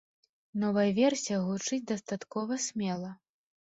[0.61, 3.11] Новая версія гучыць дастаткова смела.